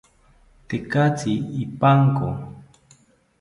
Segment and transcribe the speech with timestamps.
[0.67, 2.29] Tekatzi ipanko